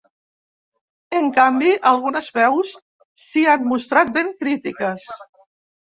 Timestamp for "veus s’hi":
2.39-3.47